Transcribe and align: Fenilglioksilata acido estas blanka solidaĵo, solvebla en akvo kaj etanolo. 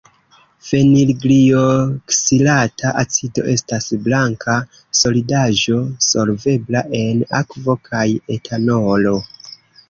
Fenilglioksilata 0.67 2.93
acido 3.01 3.43
estas 3.51 3.89
blanka 4.07 4.55
solidaĵo, 5.01 5.77
solvebla 6.07 6.83
en 7.03 7.23
akvo 7.43 7.77
kaj 7.91 8.07
etanolo. 8.39 9.15